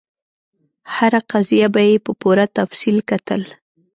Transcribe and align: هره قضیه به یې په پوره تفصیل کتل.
هره 0.95 1.21
قضیه 1.31 1.67
به 1.73 1.81
یې 1.89 1.97
په 2.05 2.11
پوره 2.21 2.45
تفصیل 2.57 2.97
کتل. 3.09 3.41